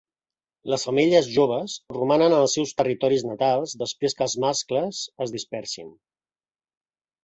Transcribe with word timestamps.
Les 0.73 0.85
femelles 0.87 1.29
joves 1.35 1.75
romanen 1.99 2.37
en 2.37 2.37
els 2.47 2.57
seus 2.59 2.73
territoris 2.81 3.29
natals 3.31 3.79
després 3.85 4.19
que 4.21 4.29
els 4.31 4.39
mascles 4.49 5.07
es 5.29 5.39
dispersin. 5.41 5.97